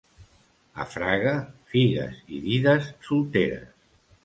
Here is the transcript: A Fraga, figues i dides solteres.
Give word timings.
A 0.85 0.87
Fraga, 0.93 1.33
figues 1.75 2.17
i 2.39 2.41
dides 2.49 2.91
solteres. 3.11 3.71